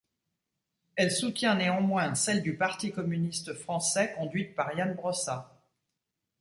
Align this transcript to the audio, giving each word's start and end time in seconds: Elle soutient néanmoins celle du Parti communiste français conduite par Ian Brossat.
Elle 0.95 1.11
soutient 1.11 1.53
néanmoins 1.53 2.15
celle 2.15 2.41
du 2.41 2.57
Parti 2.57 2.91
communiste 2.91 3.53
français 3.53 4.13
conduite 4.15 4.55
par 4.55 4.73
Ian 4.73 4.95
Brossat. 4.95 5.61